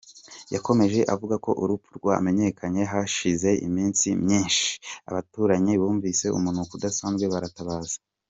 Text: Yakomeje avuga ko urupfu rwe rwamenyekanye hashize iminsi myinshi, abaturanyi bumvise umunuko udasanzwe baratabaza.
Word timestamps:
Yakomeje 0.53 0.99
avuga 1.13 1.35
ko 1.45 1.51
urupfu 1.63 1.89
rwe 1.97 2.11
rwamenyekanye 2.11 2.81
hashize 2.91 3.49
iminsi 3.67 4.05
myinshi, 4.23 4.69
abaturanyi 5.09 5.73
bumvise 5.81 6.25
umunuko 6.37 6.71
udasanzwe 6.77 7.25
baratabaza. 7.33 7.97